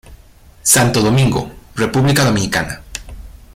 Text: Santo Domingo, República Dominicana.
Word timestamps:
Santo 0.63 0.99
Domingo, 0.99 1.51
República 1.75 2.25
Dominicana. 2.25 2.81